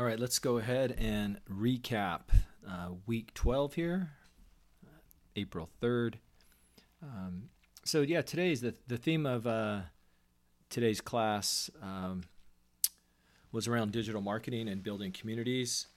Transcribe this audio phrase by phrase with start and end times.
[0.00, 2.20] All right, let's go ahead and recap
[2.66, 4.08] uh, week 12 here,
[5.36, 6.14] April 3rd.
[7.02, 7.50] Um,
[7.84, 9.80] so, yeah, today's the, the theme of uh,
[10.70, 12.22] today's class um,
[13.52, 15.88] was around digital marketing and building communities.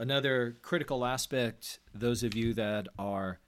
[0.00, 3.38] Another critical aspect, those of you that are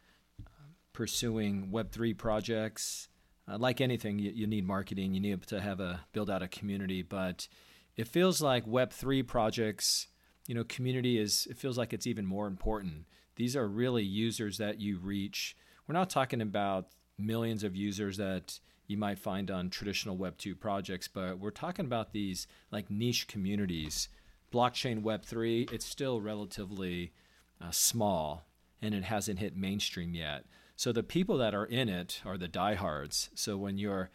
[0.92, 3.08] pursuing Web3 projects,
[3.50, 6.48] uh, like anything, you, you, need marketing, you need to have a build out a
[6.48, 7.48] community, but
[7.96, 10.08] it feels like Web3 projects,
[10.46, 13.06] you know, community is, it feels like it's even more important.
[13.36, 15.56] These are really users that you reach.
[15.86, 21.08] We're not talking about millions of users that you might find on traditional Web2 projects,
[21.08, 24.08] but we're talking about these like niche communities.
[24.52, 27.12] Blockchain Web3, it's still relatively
[27.60, 28.46] uh, small
[28.80, 30.44] and it hasn't hit mainstream yet.
[30.76, 33.30] So the people that are in it are the diehards.
[33.34, 34.10] So when you're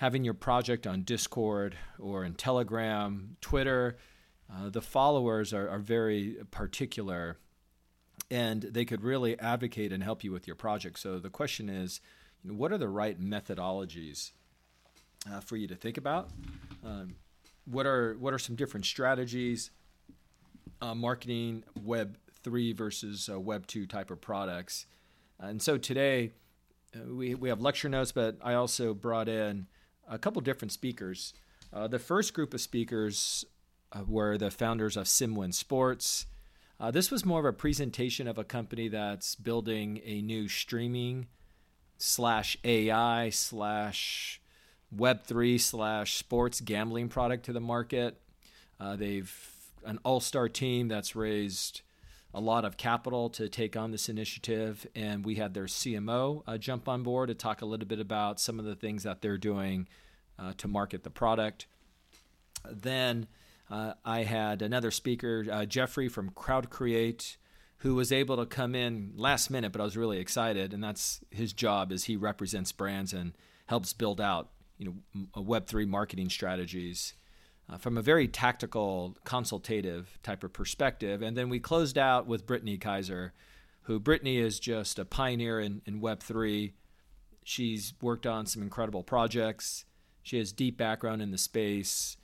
[0.00, 3.98] having your project on Discord or in Telegram, Twitter,
[4.50, 7.36] uh, the followers are, are very particular
[8.30, 10.98] and they could really advocate and help you with your project.
[10.98, 12.00] So the question is,
[12.42, 14.30] you know, what are the right methodologies
[15.30, 16.30] uh, for you to think about?
[16.82, 17.16] Um,
[17.66, 19.70] what are what are some different strategies?
[20.80, 24.86] Uh, marketing Web three versus uh, Web two type of products,
[25.38, 26.32] and so today
[26.96, 29.66] uh, we we have lecture notes, but I also brought in
[30.10, 31.32] a couple different speakers.
[31.72, 33.44] Uh, the first group of speakers
[33.92, 36.26] uh, were the founders of SimWin Sports.
[36.92, 41.26] this was more of a presentation of a company that's building a new streaming
[41.96, 44.40] slash AI slash
[44.94, 48.20] Web3 slash sports gambling product to the market.
[48.78, 49.32] Uh, they've
[49.84, 51.82] an all star team that's raised
[52.32, 54.86] a lot of capital to take on this initiative.
[54.94, 58.40] And we had their CMO uh, jump on board to talk a little bit about
[58.40, 59.88] some of the things that they're doing
[60.38, 61.66] uh, to market the product.
[62.70, 63.26] Then
[63.70, 67.36] uh, I had another speaker, uh, Jeffrey from Crowd Create
[67.80, 70.74] who was able to come in last minute, but I was really excited.
[70.74, 73.32] And that's his job is he represents brands and
[73.66, 77.14] helps build out, you know, Web3 marketing strategies
[77.70, 81.22] uh, from a very tactical, consultative type of perspective.
[81.22, 83.32] And then we closed out with Brittany Kaiser,
[83.82, 86.72] who Brittany is just a pioneer in, in Web3.
[87.44, 89.84] She's worked on some incredible projects.
[90.22, 92.16] She has deep background in the space,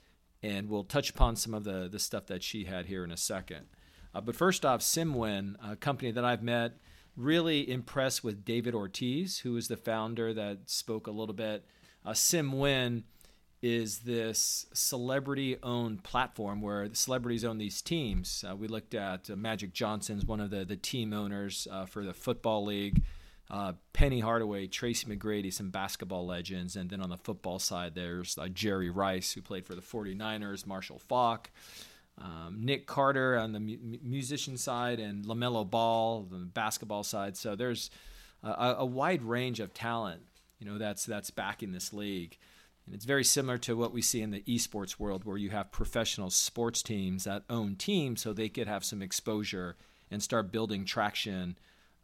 [0.43, 3.17] and we'll touch upon some of the, the stuff that she had here in a
[3.17, 3.67] second.
[4.13, 6.77] Uh, but first off, SimWin, a company that I've met,
[7.15, 11.65] really impressed with David Ortiz, who is the founder that spoke a little bit.
[12.05, 13.03] Uh, SimWin
[13.61, 18.45] is this celebrity owned platform where the celebrities own these teams.
[18.47, 22.03] Uh, we looked at uh, Magic Johnson's one of the, the team owners uh, for
[22.03, 23.03] the Football League.
[23.49, 26.75] Uh, Penny Hardaway, Tracy McGrady, some basketball legends.
[26.75, 30.67] And then on the football side, there's uh, Jerry Rice, who played for the 49ers,
[30.67, 31.49] Marshall Faulk
[32.19, 37.37] um, Nick Carter on the mu- musician side, and LaMelo Ball on the basketball side.
[37.37, 37.89] So there's
[38.43, 40.21] a, a, wide range of talent,
[40.59, 42.37] you know, that's that's backing this league.
[42.87, 45.73] And it's very similar to what we see in the esports world, where you have
[45.73, 49.75] professional sports teams that own teams, so they could have some exposure
[50.09, 51.57] and start building traction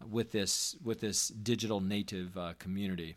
[0.05, 3.15] with this with this digital native uh, community.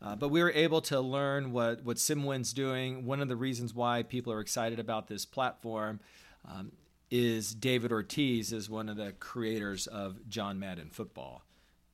[0.00, 3.04] Uh, but we were able to learn what, what SimWin's doing.
[3.04, 6.00] One of the reasons why people are excited about this platform
[6.48, 6.72] um,
[7.10, 11.44] is David Ortiz is one of the creators of John Madden Football.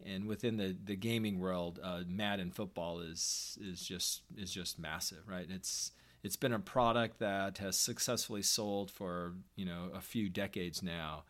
[0.05, 5.29] And within the, the gaming world, uh, Madden Football is is just is just massive,
[5.29, 5.47] right?
[5.49, 5.93] It's
[6.23, 11.25] it's been a product that has successfully sold for you know a few decades now,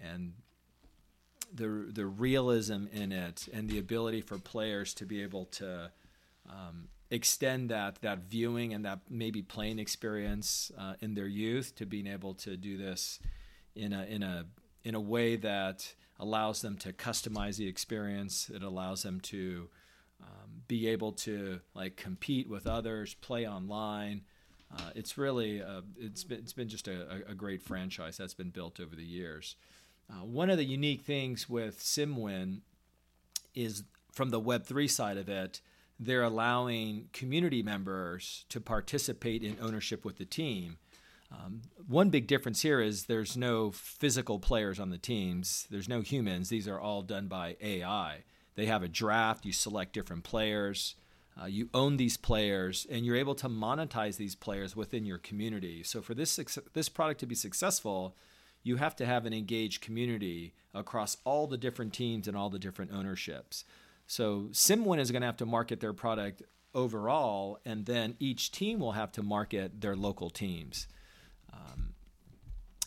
[0.00, 0.32] and
[1.54, 5.90] the the realism in it and the ability for players to be able to
[6.48, 11.86] um, extend that that viewing and that maybe playing experience uh, in their youth to
[11.86, 13.20] being able to do this
[13.74, 14.46] in a in a
[14.84, 18.50] in a way that allows them to customize the experience.
[18.52, 19.68] It allows them to
[20.20, 24.22] um, be able to like compete with others, play online.
[24.74, 28.48] Uh, it's really uh, it's been it's been just a, a, great franchise that's been
[28.48, 29.56] built over the years.
[30.10, 32.60] Uh, one of the unique things with SimWin
[33.54, 33.82] is
[34.12, 35.60] from the Web three side of it
[35.98, 40.78] they're allowing community members to participate in ownership with the team.
[41.32, 45.66] Um, one big difference here is there's no physical players on the teams.
[45.70, 46.48] There's no humans.
[46.48, 48.24] These are all done by AI.
[48.54, 49.44] They have a draft.
[49.44, 50.94] You select different players.
[51.40, 55.82] Uh, you own these players, and you're able to monetize these players within your community.
[55.82, 56.38] So for this
[56.74, 58.14] this product to be successful,
[58.62, 62.58] you have to have an engaged community across all the different teams and all the
[62.58, 63.64] different ownerships.
[64.06, 66.42] So SimWin is going to have to market their product
[66.74, 70.86] overall, and then each team will have to market their local teams.
[71.52, 71.94] Um,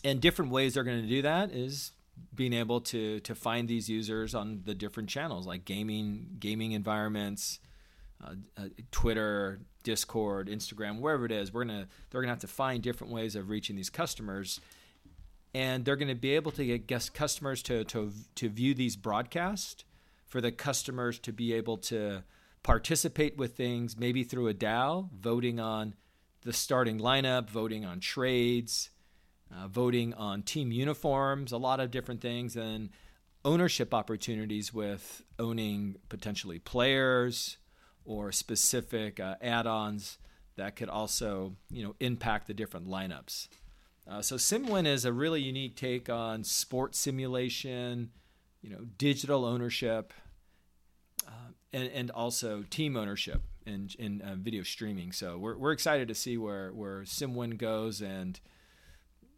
[0.04, 1.92] and different ways they're going to do that is
[2.34, 7.60] being able to to find these users on the different channels like gaming gaming environments
[8.24, 12.82] uh, uh, Twitter, Discord, Instagram, wherever it is, we're gonna they're gonna have to find
[12.82, 14.60] different ways of reaching these customers,
[15.54, 19.84] and they're gonna be able to get guest customers to to to view these broadcasts,
[20.24, 22.22] for the customers to be able to
[22.62, 25.94] participate with things, maybe through a DAO, voting on
[26.42, 28.90] the starting lineup, voting on trades,
[29.54, 32.90] uh, voting on team uniforms, a lot of different things, and
[33.44, 37.58] ownership opportunities with owning potentially players
[38.04, 40.18] or specific uh, add-ons
[40.56, 43.48] that could also you know impact the different lineups.
[44.08, 48.10] Uh, so SimWin is a really unique take on sports simulation,
[48.62, 50.12] you know, digital ownership,
[51.26, 55.12] uh, and and also team ownership in in uh, video streaming.
[55.12, 58.38] So we're we're excited to see where where SimWin goes, and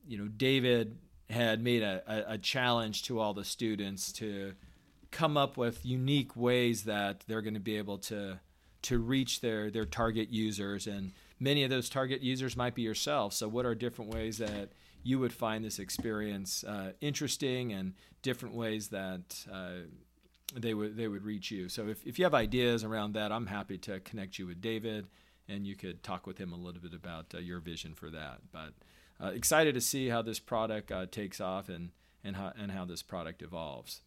[0.07, 0.99] you know, David
[1.31, 4.55] had made a, a, a challenge to all the students to
[5.11, 8.41] come up with unique ways that they're going to be able to
[8.83, 10.87] to reach their their target users.
[10.87, 13.33] And many of those target users might be yourself.
[13.33, 14.71] So what are different ways that
[15.03, 19.87] you would find this experience uh, interesting and different ways that uh,
[20.55, 21.69] they would they would reach you.
[21.69, 25.07] So if, if you have ideas around that i'm happy to connect you with david
[25.49, 28.41] and you could talk with him a little bit about uh, your vision for that.
[28.53, 28.75] But
[29.21, 31.91] uh, excited to see how this product uh, takes off and
[32.25, 34.03] and how, and how this product evolves.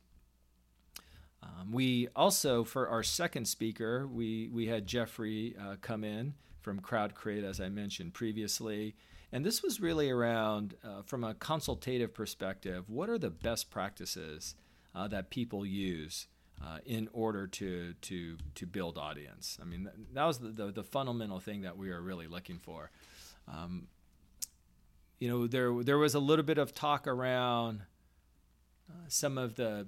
[1.42, 6.82] Um, we also, for our second speaker, we, we had Jeffrey uh, come in from
[6.82, 8.96] Crowd Create, as I mentioned previously.
[9.32, 14.56] And this was really around, uh, from a consultative perspective, what are the best practices
[14.94, 16.28] uh, that people use
[16.64, 19.58] uh, in order to, to, to build audience?
[19.62, 22.92] I mean, that was the, the, the fundamental thing that we were really looking for.
[23.48, 23.88] Um,
[25.20, 27.82] you know, there, there was a little bit of talk around
[28.90, 29.88] uh, some of the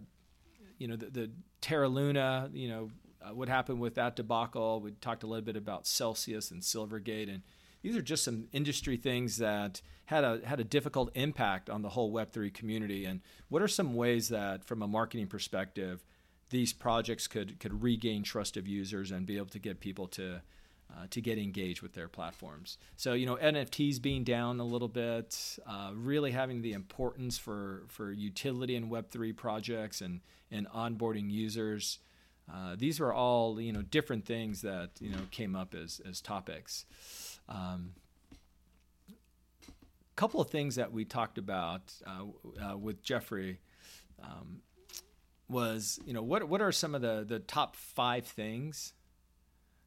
[0.78, 1.32] you know, the, the
[1.62, 2.92] Terra Luna, you know,
[3.22, 4.82] uh, what happened with that debacle.
[4.82, 7.42] We talked a little bit about Celsius and Silvergate, and
[7.82, 11.90] these are just some industry things that had a had a difficult impact on the
[11.90, 13.06] whole Web3 community.
[13.06, 16.04] And what are some ways that, from a marketing perspective,
[16.54, 20.42] these projects could could regain trust of users and be able to get people to
[20.94, 22.78] uh, to get engaged with their platforms.
[22.96, 27.84] So you know NFTs being down a little bit, uh, really having the importance for
[27.88, 30.22] for utility in Web three projects and
[30.52, 31.98] and onboarding users.
[32.54, 36.22] Uh, these were all you know different things that you know came up as as
[36.22, 36.86] topics.
[37.50, 37.94] Um,
[40.16, 42.26] couple of things that we talked about uh,
[42.64, 43.60] uh, with Jeffrey
[44.22, 44.62] um,
[45.54, 48.94] was you know what what are some of the the top five things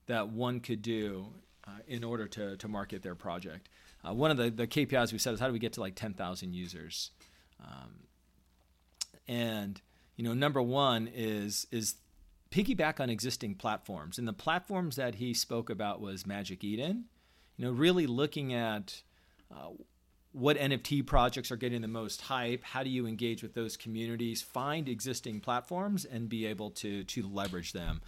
[0.06, 1.26] that one could do
[1.66, 3.68] uh, in order to, to market their project.
[4.06, 5.96] Uh, one of the, the KPIs we said is how do we get to like
[5.96, 7.10] 10,000 users?
[7.60, 8.06] Um,
[9.26, 9.80] and
[10.16, 11.96] you know, number one is is
[12.50, 14.18] piggyback on existing platforms.
[14.18, 17.06] And the platforms that he spoke about was Magic Eden.
[17.56, 19.02] You know, really looking at
[19.50, 19.70] uh,
[20.36, 22.62] what NFT projects are getting the most hype.
[22.62, 24.42] How do you engage with those communities?
[24.42, 28.02] Find existing platforms and be able to to leverage them.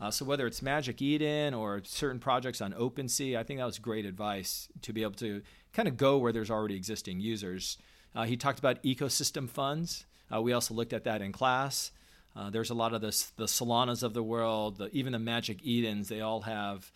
[0.00, 3.80] Uh, so whether it's Magic Eden or certain projects on OpenSea, I think that was
[3.80, 5.42] great advice to be able to
[5.72, 7.78] kind of go where there's already existing users.
[8.14, 10.04] Uh, he talked about ecosystem funds.
[10.32, 11.90] Uh, we also looked at that in class.
[12.36, 15.58] Uh, there's a lot of the the Solanas of the world, the, even the Magic
[15.64, 16.08] Edens.
[16.08, 16.92] They all have,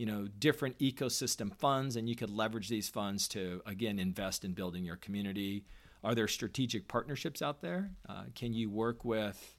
[0.00, 4.54] you know, different ecosystem funds, and you could leverage these funds to again invest in
[4.54, 5.66] building your community.
[6.02, 7.90] Are there strategic partnerships out there?
[8.08, 9.56] Uh, can you work with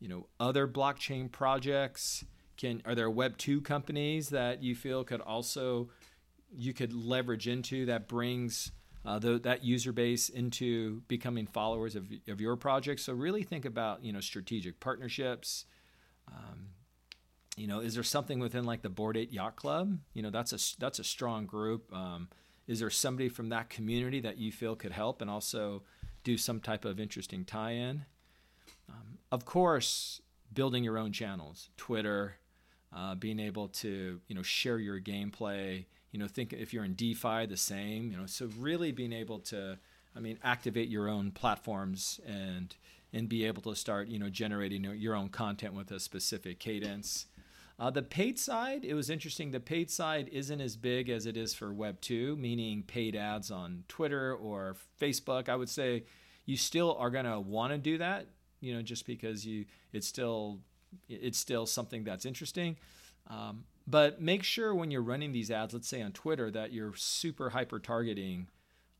[0.00, 2.24] you know other blockchain projects
[2.56, 5.90] can are there web 2 companies that you feel could also
[6.54, 8.72] you could leverage into that brings
[9.04, 13.66] uh, the, that user base into becoming followers of, of your project so really think
[13.66, 15.66] about you know strategic partnerships
[16.28, 16.68] um,
[17.56, 20.52] you know is there something within like the Bored Ape Yacht Club you know that's
[20.52, 22.28] a that's a strong group um,
[22.66, 25.82] is there somebody from that community that you feel could help and also
[26.24, 28.04] do some type of interesting tie-in
[28.88, 30.20] um, of course,
[30.52, 32.36] building your own channels, Twitter,
[32.94, 35.84] uh, being able to you know share your gameplay.
[36.12, 38.10] You know, think if you're in DeFi, the same.
[38.10, 39.78] You know, so really being able to,
[40.14, 42.74] I mean, activate your own platforms and
[43.12, 47.26] and be able to start you know generating your own content with a specific cadence.
[47.78, 49.50] Uh, the paid side, it was interesting.
[49.50, 53.50] The paid side isn't as big as it is for Web 2, meaning paid ads
[53.50, 55.48] on Twitter or Facebook.
[55.50, 56.04] I would say
[56.46, 58.28] you still are going to want to do that
[58.60, 60.60] you know, just because you it's still
[61.08, 62.76] it's still something that's interesting.
[63.28, 66.94] Um, but make sure when you're running these ads, let's say on Twitter, that you're
[66.94, 68.48] super hyper targeting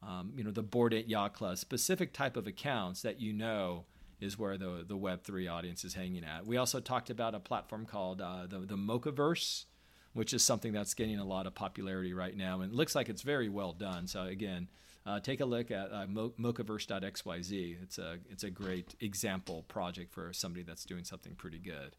[0.02, 3.86] um, you know, the Bored Ape Yacht Club, specific type of accounts that you know
[4.20, 6.46] is where the the Web three audience is hanging at.
[6.46, 9.64] We also talked about a platform called uh, the the Mocaverse,
[10.12, 13.08] which is something that's getting a lot of popularity right now, and it looks like
[13.08, 14.06] it's very well done.
[14.06, 14.68] So again,
[15.06, 17.82] uh, take a look at uh, mocaverse.xyz.
[17.82, 21.94] It's a it's a great example project for somebody that's doing something pretty good.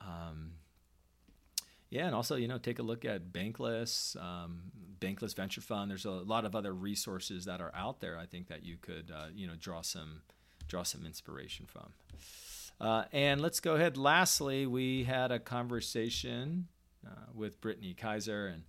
[0.00, 0.52] Um,
[1.90, 5.90] yeah, and also you know take a look at Bankless, um, Bankless Venture Fund.
[5.90, 8.16] There's a lot of other resources that are out there.
[8.16, 10.22] I think that you could uh, you know draw some
[10.70, 11.92] draw some inspiration from.
[12.80, 13.98] Uh, and let's go ahead.
[13.98, 16.68] Lastly, we had a conversation
[17.06, 18.62] uh, with Brittany Kaiser, and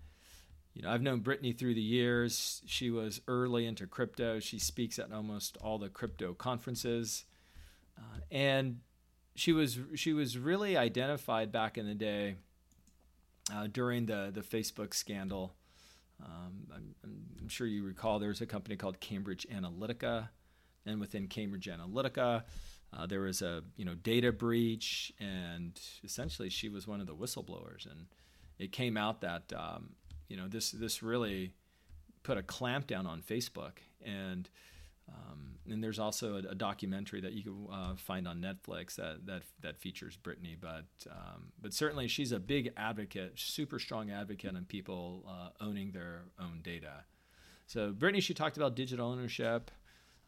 [0.73, 2.61] you know I've known Brittany through the years.
[2.65, 4.39] She was early into crypto.
[4.39, 7.23] She speaks at almost all the crypto conferences,
[7.97, 8.79] uh, and
[9.35, 12.35] she was she was really identified back in the day
[13.53, 15.53] uh, during the the Facebook scandal.
[16.23, 20.29] Um, I'm, I'm, sure you recall there's a company called Cambridge Analytica,
[20.85, 22.43] and within Cambridge Analytica,
[22.93, 27.15] uh, there was a you know data breach, and essentially she was one of the
[27.15, 28.07] whistleblowers, and
[28.59, 29.91] it came out that um,
[30.27, 31.53] you know this this really
[32.23, 34.49] put a clamp down on Facebook, and
[35.09, 39.25] um, and there's also a, a, documentary that you can uh, find on Netflix that
[39.25, 40.57] that that features Brittany.
[40.59, 45.91] But um, but certainly she's a big advocate, super strong advocate on people uh, owning
[45.91, 47.05] their own data.
[47.67, 49.71] So Brittany, she talked about digital ownership.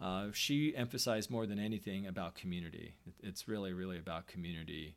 [0.04, 2.94] Uh, she emphasized more than anything about community.
[3.22, 4.96] It's really really about community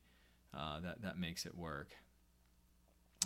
[0.52, 1.90] uh, that that makes it work.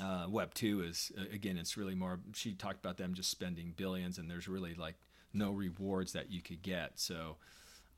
[0.03, 2.21] Uh, Web two is again, it's really more.
[2.35, 4.97] She talked about them just spending billions, and there's really like
[5.33, 7.01] no rewards that you could get.
[7.01, 7.37] So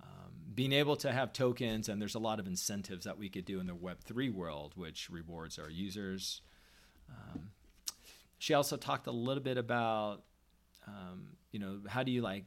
[0.01, 3.45] um, being able to have tokens, and there's a lot of incentives that we could
[3.45, 6.43] do in the Web3 world, which rewards our users.
[7.11, 7.51] Um,
[8.39, 10.23] she also talked a little bit about,
[10.87, 12.45] um, you know, how do you like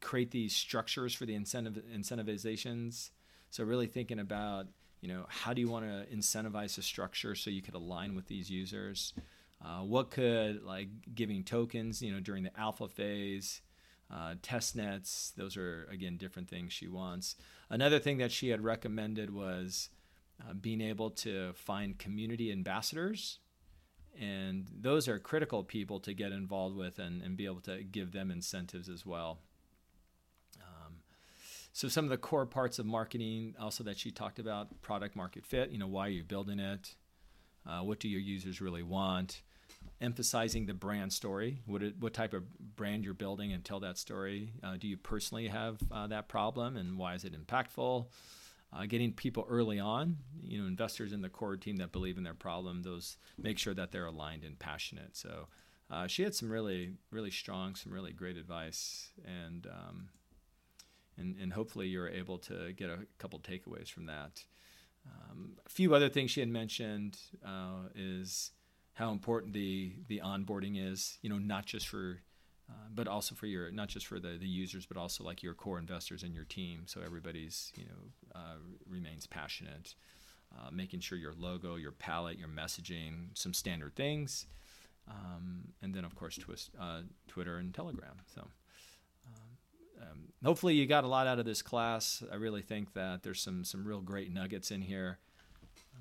[0.00, 3.10] create these structures for the incentive incentivizations?
[3.50, 4.66] So really thinking about,
[5.00, 8.26] you know, how do you want to incentivize a structure so you could align with
[8.26, 9.14] these users?
[9.64, 13.60] Uh, what could like giving tokens, you know, during the alpha phase,
[14.10, 15.32] uh, test nets.
[15.36, 17.36] Those are, again, different things she wants.
[17.68, 19.90] Another thing that she had recommended was
[20.40, 23.38] uh, being able to find community ambassadors.
[24.18, 28.12] And those are critical people to get involved with and, and be able to give
[28.12, 29.40] them incentives as well.
[31.78, 35.46] So, some of the core parts of marketing also that she talked about product market
[35.46, 36.96] fit, you know, why are you building it?
[37.64, 39.42] Uh, what do your users really want?
[40.00, 42.42] emphasizing the brand story, what, it, what type of
[42.74, 44.50] brand you're building, and tell that story.
[44.60, 48.06] Uh, do you personally have uh, that problem, and why is it impactful?
[48.72, 52.24] Uh, getting people early on, you know, investors in the core team that believe in
[52.24, 55.16] their problem, those make sure that they're aligned and passionate.
[55.16, 55.46] So
[55.90, 60.08] uh, she had some really, really strong, some really great advice, and um,
[61.18, 64.44] and and hopefully you're able to get a couple takeaways from that.
[65.06, 68.52] Um, a few other things she had mentioned uh, is
[68.94, 71.18] how important the the onboarding is.
[71.22, 72.20] You know, not just for
[72.70, 75.54] uh, but also for your not just for the, the users, but also like your
[75.54, 76.82] core investors and your team.
[76.86, 78.56] So everybody's you know uh,
[78.88, 79.94] remains passionate,
[80.54, 84.46] uh, making sure your logo, your palette, your messaging, some standard things,
[85.08, 88.16] um, and then of course twist, uh, Twitter and Telegram.
[88.34, 88.48] So.
[90.44, 92.22] Hopefully you got a lot out of this class.
[92.30, 95.18] I really think that there's some some real great nuggets in here.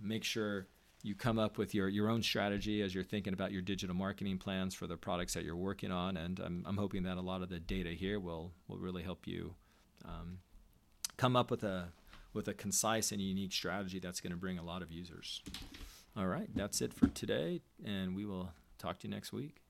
[0.01, 0.67] Make sure
[1.03, 4.37] you come up with your, your own strategy as you're thinking about your digital marketing
[4.37, 6.17] plans for the products that you're working on.
[6.17, 9.27] And I'm, I'm hoping that a lot of the data here will, will really help
[9.27, 9.53] you
[10.05, 10.39] um,
[11.15, 11.89] come up with a,
[12.33, 15.41] with a concise and unique strategy that's going to bring a lot of users.
[16.15, 19.61] All right, that's it for today, and we will talk to you next week.